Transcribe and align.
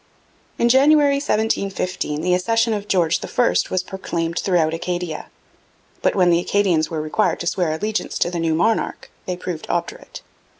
In 0.57 0.67
January 0.67 1.17
1715 1.19 2.21
the 2.21 2.33
accession 2.33 2.73
of 2.73 2.87
George 2.87 3.23
I 3.23 3.53
was 3.69 3.83
proclaimed 3.83 4.39
throughout 4.39 4.73
Acadia. 4.73 5.27
But 6.01 6.15
when 6.15 6.31
the 6.31 6.39
Acadians 6.39 6.89
were 6.89 7.01
required 7.03 7.39
to 7.41 7.45
swear 7.45 7.71
allegiance 7.71 8.17
to 8.17 8.31
the 8.31 8.39
new 8.39 8.55
monarch, 8.55 9.11
they 9.27 9.37
proved 9.37 9.67
obdurate. 9.69 10.21